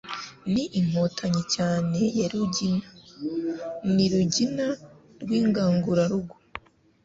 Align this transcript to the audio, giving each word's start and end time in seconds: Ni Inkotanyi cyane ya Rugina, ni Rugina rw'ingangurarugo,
Ni 0.51 0.63
Inkotanyi 0.79 1.41
cyane 1.55 1.99
ya 2.19 2.27
Rugina, 2.31 2.87
ni 3.93 4.05
Rugina 4.11 4.67
rw'ingangurarugo, 5.21 6.35